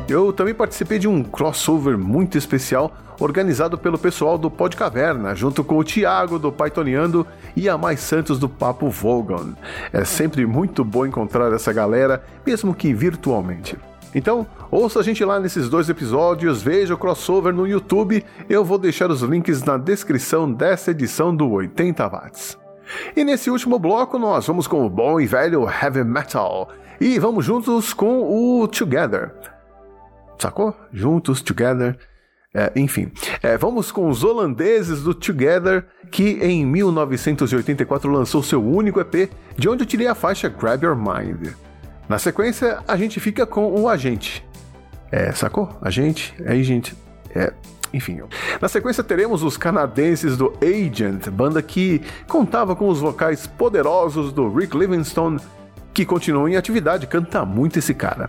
Eu 0.10 0.34
também 0.34 0.56
participei 0.56 0.98
de 0.98 1.08
um 1.08 1.24
crossover 1.24 1.96
muito 1.96 2.36
especial 2.36 2.92
organizado 3.20 3.78
pelo 3.78 3.96
pessoal 3.96 4.40
do 4.40 4.50
Pod 4.50 4.76
Caverna, 4.76 5.36
junto 5.36 5.64
com 5.64 5.78
o 5.78 5.84
Thiago 5.84 6.40
do 6.40 6.52
Pythoniando 6.52 7.28
e 7.56 7.70
a 7.70 7.78
Mais 7.78 8.00
Santos 8.00 8.40
do 8.40 8.50
Papo 8.50 8.90
Vogon. 8.90 9.54
É 9.94 10.04
sempre 10.04 10.48
muito 10.48 10.84
bom 10.84 11.06
encontrar 11.06 11.54
essa 11.54 11.72
galera, 11.72 12.24
mesmo 12.44 12.74
que 12.74 12.92
virtualmente. 12.92 13.78
Então, 14.16 14.48
ouça 14.72 15.00
a 15.00 15.04
gente 15.04 15.24
lá 15.24 15.40
nesses 15.40 15.70
dois 15.70 15.88
episódios, 15.90 16.64
veja 16.64 16.96
o 16.96 16.98
crossover 16.98 17.54
no 17.54 17.68
YouTube, 17.68 18.26
eu 18.50 18.66
vou 18.66 18.80
deixar 18.80 19.12
os 19.12 19.22
links 19.22 19.64
na 19.64 19.78
descrição 19.78 20.52
dessa 20.52 20.90
edição 20.90 21.36
do 21.36 21.48
80 21.52 22.08
Watts. 22.08 22.58
E 23.16 23.24
nesse 23.24 23.52
último 23.52 23.78
bloco 23.78 24.18
nós 24.18 24.48
vamos 24.48 24.66
com 24.66 24.84
o 24.84 24.90
bom 24.90 25.22
e 25.22 25.28
velho 25.28 25.70
heavy 25.70 26.04
metal 26.04 26.70
e 27.00 27.20
vamos 27.20 27.46
juntos 27.46 27.94
com 27.94 28.24
o 28.24 28.68
Together 28.68 29.59
sacou? 30.40 30.76
Juntos, 30.92 31.42
Together. 31.42 31.98
É, 32.52 32.72
enfim, 32.76 33.12
é, 33.44 33.56
vamos 33.58 33.92
com 33.92 34.10
os 34.10 34.24
holandeses 34.24 35.04
do 35.04 35.14
Together, 35.14 35.86
que 36.10 36.40
em 36.42 36.66
1984 36.66 38.12
lançou 38.12 38.42
seu 38.42 38.64
único 38.64 39.00
EP, 39.00 39.30
de 39.56 39.70
onde 39.70 39.84
eu 39.84 39.88
tirei 39.88 40.08
a 40.08 40.16
faixa 40.16 40.50
Grab 40.50 40.84
Your 40.84 40.96
Mind. 40.96 41.54
Na 42.08 42.18
sequência, 42.18 42.80
a 42.88 42.98
gente 42.98 43.20
fica 43.20 43.46
com 43.46 43.80
o 43.80 43.88
Agente. 43.88 44.44
É, 45.12 45.32
sacou? 45.32 45.78
Agente, 45.80 46.34
aí 46.44 46.64
gente. 46.64 46.96
É, 47.36 47.54
enfim. 47.94 48.20
Na 48.60 48.68
sequência 48.68 49.04
teremos 49.04 49.44
os 49.44 49.56
canadenses 49.56 50.36
do 50.36 50.52
Agent, 50.60 51.30
banda 51.30 51.62
que 51.62 52.02
contava 52.28 52.76
com 52.76 52.88
os 52.88 53.00
vocais 53.00 53.46
poderosos 53.46 54.34
do 54.34 54.50
Rick 54.50 54.76
Livingstone, 54.76 55.40
que 55.94 56.04
continua 56.04 56.50
em 56.50 56.56
atividade, 56.56 57.06
canta 57.06 57.46
muito 57.46 57.78
esse 57.78 57.94
cara. 57.94 58.28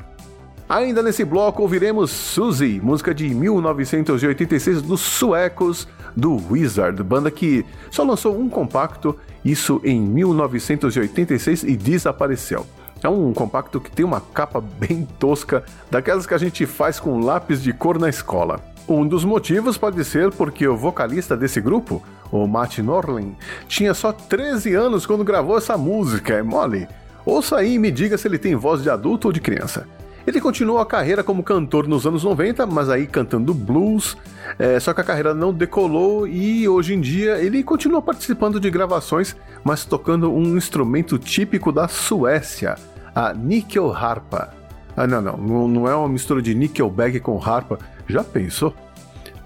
Ainda 0.70 1.02
nesse 1.02 1.24
bloco 1.24 1.62
ouviremos 1.62 2.12
Suzy, 2.12 2.80
música 2.80 3.12
de 3.12 3.28
1986 3.28 4.80
dos 4.82 5.00
suecos 5.00 5.88
do 6.14 6.40
Wizard, 6.48 7.02
banda 7.02 7.28
que 7.28 7.66
só 7.90 8.04
lançou 8.04 8.38
um 8.38 8.48
compacto, 8.48 9.18
isso 9.44 9.80
em 9.82 10.00
1986 10.00 11.64
e 11.64 11.76
desapareceu. 11.76 12.64
É 13.02 13.08
um 13.08 13.32
compacto 13.32 13.80
que 13.80 13.90
tem 13.90 14.04
uma 14.04 14.20
capa 14.20 14.60
bem 14.60 15.08
tosca, 15.18 15.64
daquelas 15.90 16.24
que 16.24 16.34
a 16.34 16.38
gente 16.38 16.64
faz 16.66 17.00
com 17.00 17.18
lápis 17.18 17.60
de 17.60 17.72
cor 17.72 17.98
na 17.98 18.08
escola. 18.08 18.60
Um 18.88 19.04
dos 19.04 19.24
motivos 19.24 19.76
pode 19.76 20.04
ser 20.04 20.30
porque 20.30 20.68
o 20.68 20.76
vocalista 20.76 21.36
desse 21.36 21.60
grupo, 21.60 22.00
o 22.30 22.46
Matt 22.46 22.78
Norlin, 22.78 23.34
tinha 23.66 23.92
só 23.92 24.12
13 24.12 24.72
anos 24.74 25.04
quando 25.04 25.24
gravou 25.24 25.58
essa 25.58 25.76
música, 25.76 26.34
é 26.34 26.44
mole. 26.44 26.86
Ouça 27.26 27.56
aí 27.56 27.74
e 27.74 27.78
me 27.78 27.90
diga 27.90 28.16
se 28.16 28.28
ele 28.28 28.38
tem 28.38 28.54
voz 28.54 28.84
de 28.84 28.88
adulto 28.88 29.26
ou 29.26 29.32
de 29.32 29.40
criança. 29.40 29.84
Ele 30.26 30.40
continuou 30.40 30.78
a 30.78 30.86
carreira 30.86 31.24
como 31.24 31.42
cantor 31.42 31.88
nos 31.88 32.06
anos 32.06 32.24
90, 32.24 32.66
mas 32.66 32.88
aí 32.88 33.06
cantando 33.06 33.54
blues, 33.54 34.16
é, 34.58 34.78
só 34.78 34.92
que 34.92 35.00
a 35.00 35.04
carreira 35.04 35.32
não 35.34 35.52
decolou 35.52 36.26
e 36.26 36.68
hoje 36.68 36.94
em 36.94 37.00
dia 37.00 37.38
ele 37.38 37.62
continua 37.62 38.02
participando 38.02 38.60
de 38.60 38.70
gravações, 38.70 39.34
mas 39.64 39.84
tocando 39.84 40.32
um 40.32 40.56
instrumento 40.56 41.18
típico 41.18 41.72
da 41.72 41.88
Suécia, 41.88 42.76
a 43.14 43.32
Nickel 43.32 43.92
Harpa. 43.92 44.52
Ah, 44.96 45.06
não, 45.06 45.22
não, 45.22 45.68
não 45.68 45.88
é 45.88 45.94
uma 45.94 46.08
mistura 46.08 46.42
de 46.42 46.54
Nickelback 46.54 47.20
com 47.20 47.40
harpa, 47.42 47.78
já 48.06 48.22
pensou? 48.22 48.74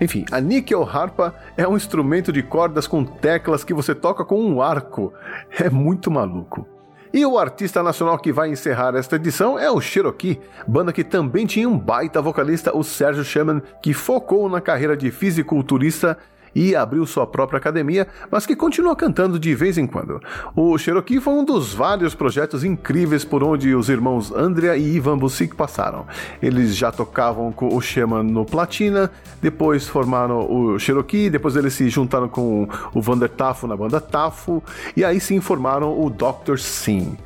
Enfim, 0.00 0.24
a 0.32 0.40
Nickel 0.40 0.82
Harpa 0.82 1.34
é 1.56 1.66
um 1.68 1.76
instrumento 1.76 2.32
de 2.32 2.42
cordas 2.42 2.86
com 2.86 3.04
teclas 3.04 3.62
que 3.62 3.72
você 3.72 3.94
toca 3.94 4.24
com 4.24 4.42
um 4.42 4.60
arco. 4.60 5.12
É 5.50 5.70
muito 5.70 6.10
maluco. 6.10 6.66
E 7.14 7.24
o 7.24 7.38
artista 7.38 7.80
nacional 7.80 8.18
que 8.18 8.32
vai 8.32 8.50
encerrar 8.50 8.96
esta 8.96 9.14
edição 9.14 9.56
é 9.56 9.70
o 9.70 9.80
Cherokee, 9.80 10.40
banda 10.66 10.92
que 10.92 11.04
também 11.04 11.46
tinha 11.46 11.68
um 11.68 11.78
baita 11.78 12.20
vocalista, 12.20 12.76
o 12.76 12.82
Sérgio 12.82 13.22
Sherman, 13.22 13.62
que 13.80 13.94
focou 13.94 14.48
na 14.48 14.60
carreira 14.60 14.96
de 14.96 15.12
fisiculturista 15.12 16.18
e 16.54 16.74
abriu 16.74 17.06
sua 17.06 17.26
própria 17.26 17.58
academia, 17.58 18.06
mas 18.30 18.46
que 18.46 18.54
continua 18.54 18.94
cantando 18.94 19.38
de 19.38 19.54
vez 19.54 19.78
em 19.78 19.86
quando. 19.86 20.20
O 20.54 20.76
Cherokee 20.78 21.20
foi 21.20 21.34
um 21.34 21.44
dos 21.44 21.74
vários 21.74 22.14
projetos 22.14 22.64
incríveis 22.64 23.24
por 23.24 23.42
onde 23.42 23.74
os 23.74 23.88
irmãos 23.88 24.32
Andrea 24.32 24.76
e 24.76 24.96
Ivan 24.96 25.18
Busick 25.18 25.54
passaram. 25.54 26.06
Eles 26.42 26.76
já 26.76 26.92
tocavam 26.92 27.52
com 27.52 27.74
o 27.74 27.80
Sherman 27.80 28.22
no 28.22 28.44
Platina, 28.44 29.10
depois 29.42 29.88
formaram 29.88 30.50
o 30.50 30.78
Cherokee, 30.78 31.30
depois 31.30 31.56
eles 31.56 31.74
se 31.74 31.88
juntaram 31.88 32.28
com 32.28 32.68
o 32.92 33.00
Vander 33.00 33.28
Tafo 33.28 33.66
na 33.66 33.76
banda 33.76 34.00
Tafo, 34.00 34.62
e 34.96 35.04
aí 35.04 35.20
sim 35.20 35.40
formaram 35.40 36.00
o 36.00 36.10
Dr. 36.10 36.58
Sim. 36.58 37.16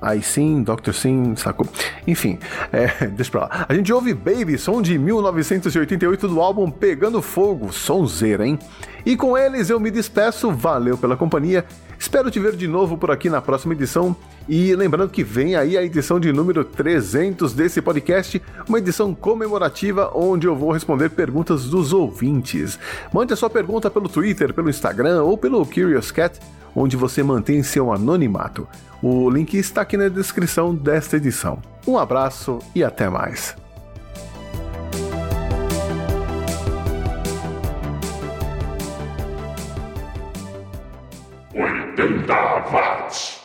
Aí 0.00 0.22
sim, 0.22 0.62
Dr. 0.62 0.92
Sim, 0.92 1.34
sacou? 1.36 1.66
Enfim, 2.06 2.38
é, 2.72 3.06
deixa 3.08 3.30
pra 3.30 3.40
lá. 3.42 3.66
A 3.68 3.74
gente 3.74 3.92
ouve 3.92 4.12
Baby, 4.12 4.58
som 4.58 4.82
de 4.82 4.98
1988 4.98 6.28
do 6.28 6.40
álbum 6.40 6.70
Pegando 6.70 7.22
Fogo, 7.22 7.72
sonzeira, 7.72 8.46
hein? 8.46 8.58
E 9.04 9.16
com 9.16 9.38
eles 9.38 9.70
eu 9.70 9.78
me 9.78 9.90
despeço, 9.90 10.50
valeu 10.50 10.98
pela 10.98 11.16
companhia, 11.16 11.64
espero 11.98 12.30
te 12.30 12.40
ver 12.40 12.56
de 12.56 12.66
novo 12.66 12.98
por 12.98 13.10
aqui 13.10 13.30
na 13.30 13.40
próxima 13.40 13.72
edição. 13.72 14.16
E 14.48 14.74
lembrando 14.74 15.10
que 15.10 15.24
vem 15.24 15.56
aí 15.56 15.78
a 15.78 15.82
edição 15.82 16.20
de 16.20 16.32
número 16.32 16.64
300 16.64 17.52
desse 17.52 17.80
podcast, 17.80 18.42
uma 18.68 18.78
edição 18.78 19.14
comemorativa 19.14 20.10
onde 20.14 20.46
eu 20.46 20.56
vou 20.56 20.72
responder 20.72 21.10
perguntas 21.10 21.64
dos 21.64 21.92
ouvintes. 21.92 22.78
Mande 23.12 23.32
a 23.32 23.36
sua 23.36 23.48
pergunta 23.48 23.90
pelo 23.90 24.08
Twitter, 24.08 24.52
pelo 24.52 24.70
Instagram 24.70 25.22
ou 25.22 25.38
pelo 25.38 25.64
Curious 25.64 26.10
Cat 26.10 26.40
onde 26.76 26.96
você 26.96 27.22
mantém 27.22 27.62
seu 27.62 27.90
anonimato. 27.90 28.68
O 29.02 29.30
link 29.30 29.56
está 29.56 29.80
aqui 29.80 29.96
na 29.96 30.08
descrição 30.08 30.74
desta 30.74 31.16
edição. 31.16 31.60
Um 31.86 31.96
abraço 31.96 32.58
e 32.74 32.84
até 32.84 33.08
mais. 33.08 33.56
Oitenta 41.54 42.34
watts. 42.70 43.35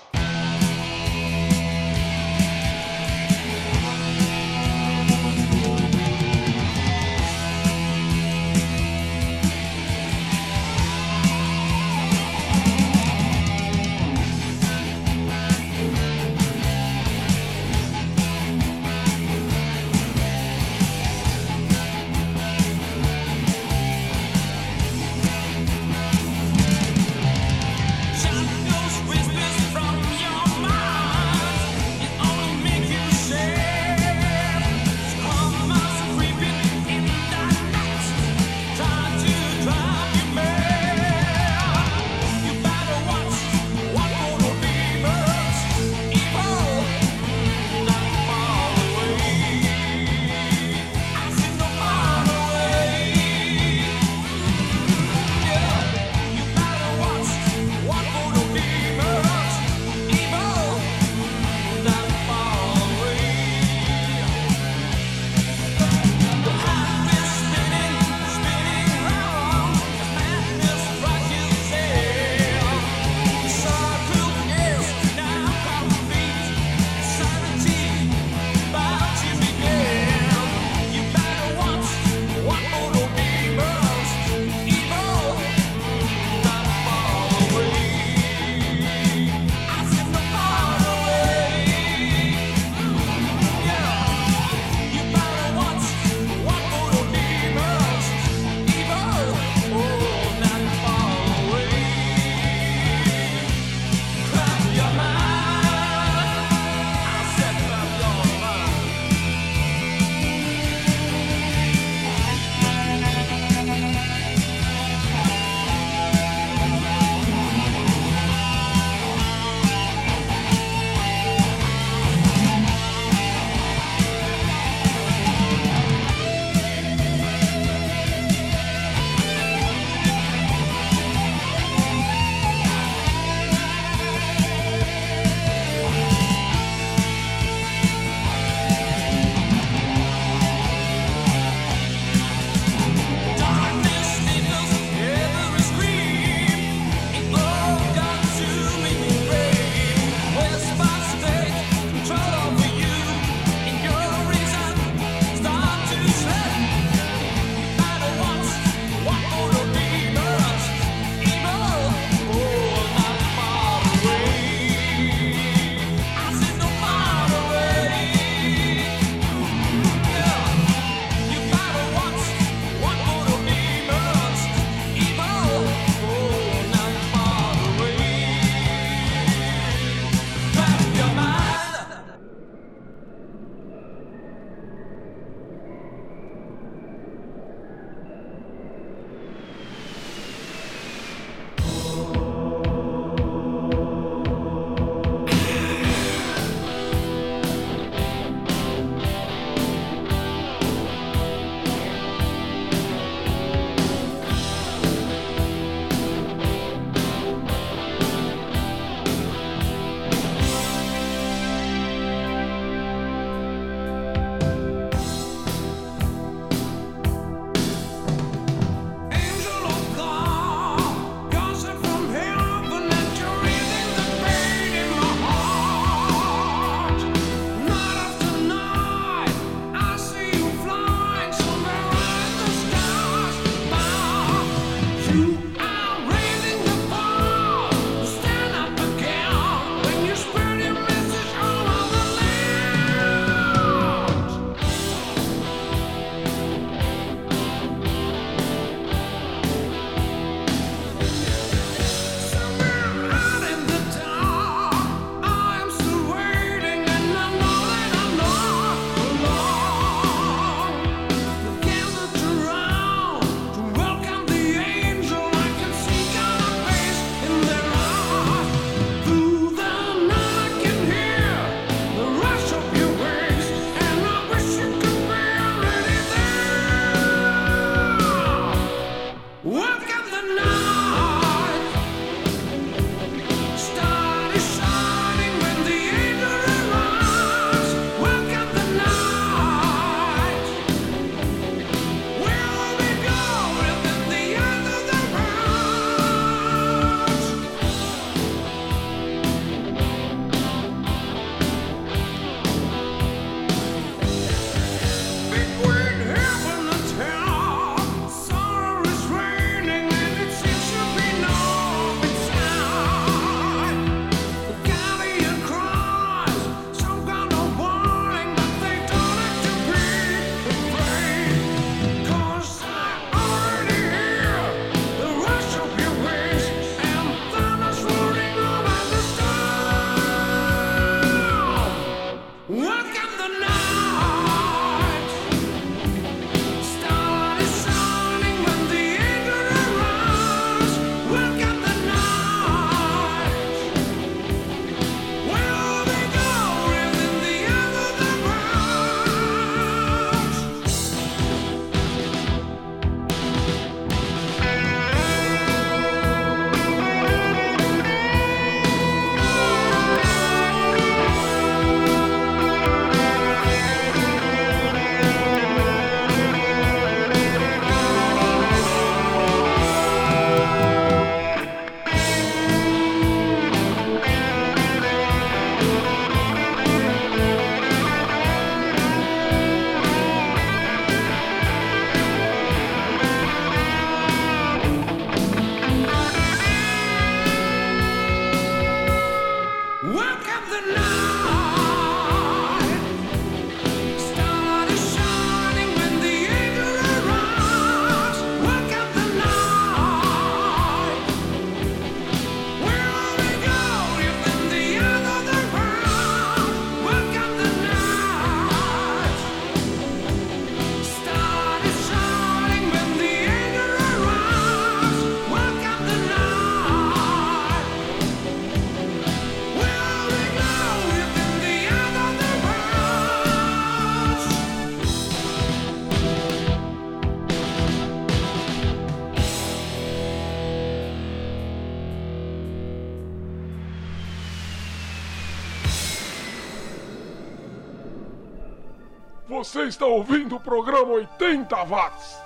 Programa 440.51 440.99
80 441.17 441.63
Watts. 441.69 442.20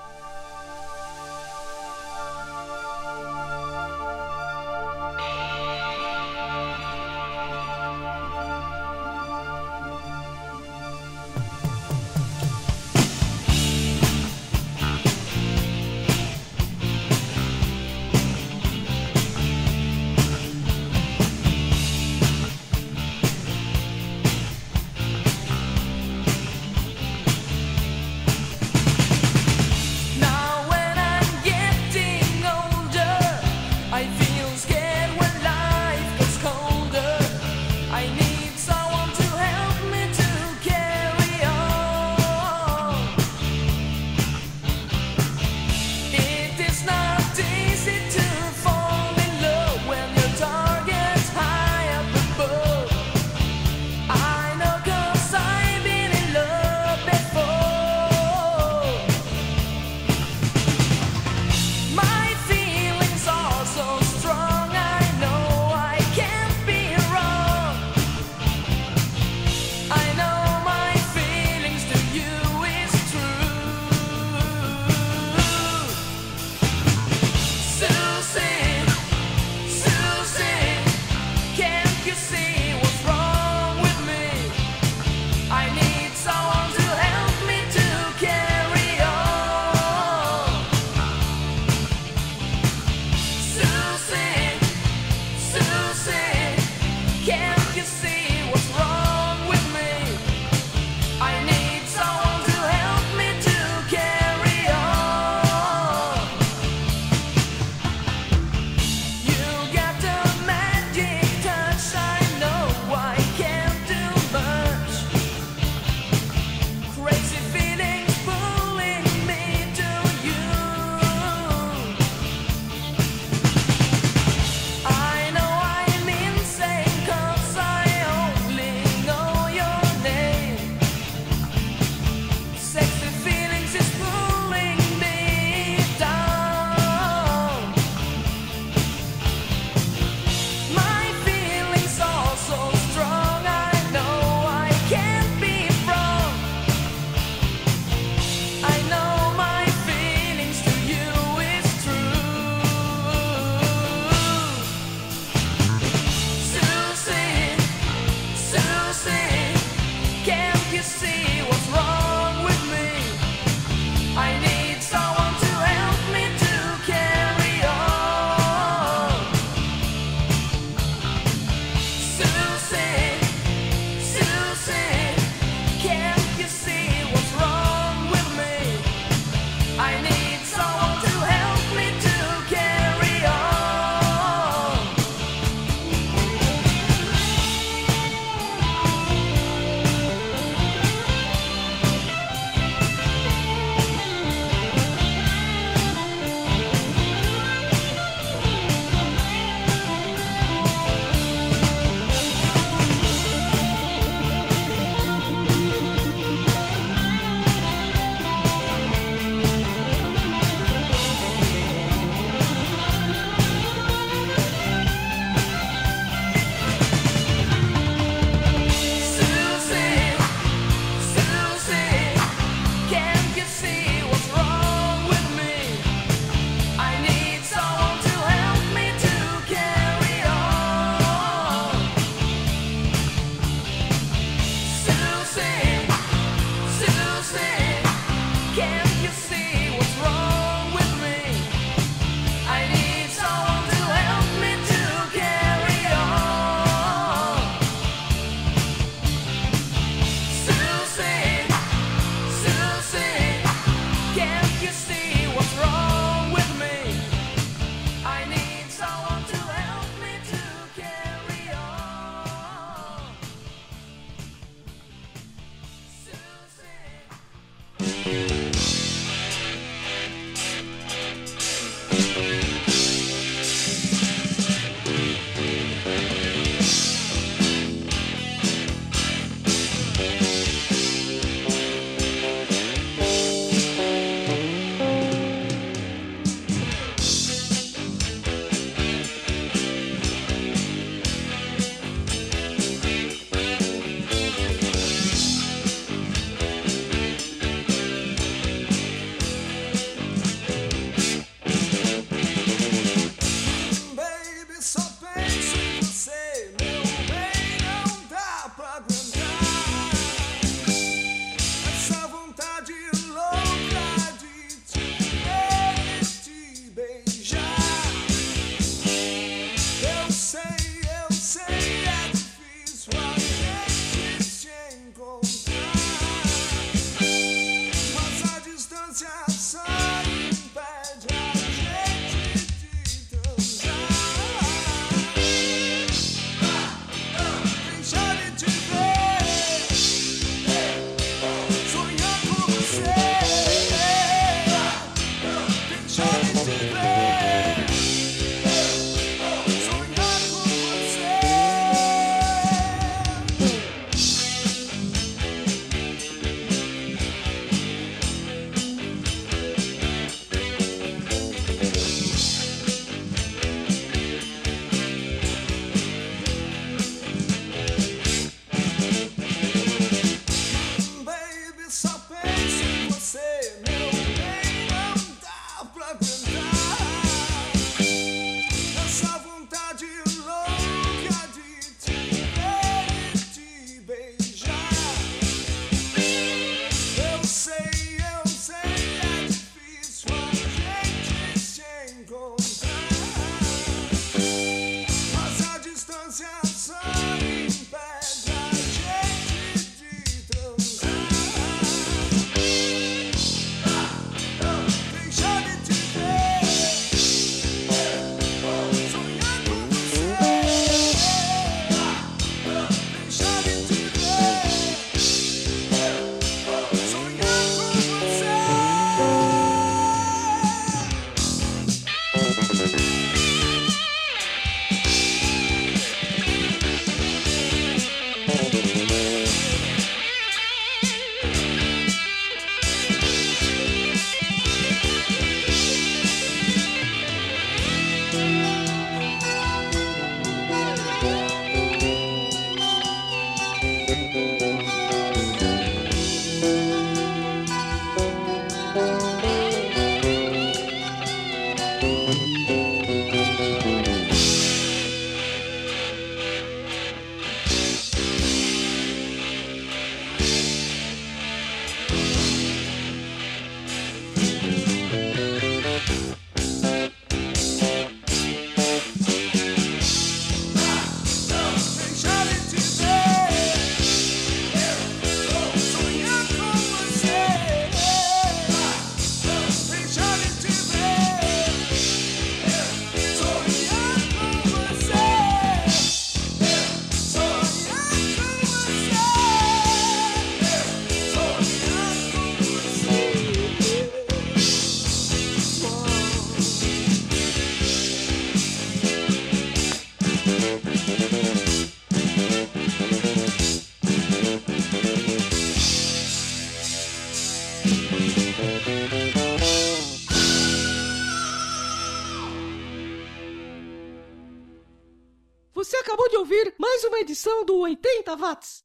Edição 517.26 517.44
do 517.44 517.58
80 517.58 518.16
Watts. 518.16 518.64